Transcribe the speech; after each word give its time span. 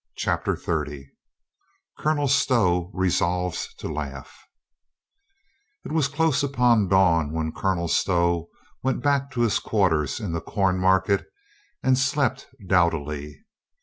CHAPTER 0.15 0.55
THIRTY 0.55 1.11
COLONEL 1.99 2.27
STOW 2.27 2.89
RESOLVES 2.91 3.75
TO 3.75 3.87
LAUGH 3.87 4.23
T 5.83 5.89
T 5.89 5.93
WAS 5.93 6.07
close 6.07 6.41
upon 6.41 6.87
dawn 6.87 7.31
when 7.31 7.51
Colonel 7.51 7.87
Stow 7.87 8.49
went 8.81 9.03
* 9.03 9.03
back 9.03 9.29
to 9.29 9.41
his 9.41 9.59
quarters 9.59 10.19
in 10.19 10.31
the 10.33 10.41
Corn 10.41 10.79
Market 10.79 11.27
and 11.83 11.99
slept 11.99 12.47
doughtily. 12.65 13.45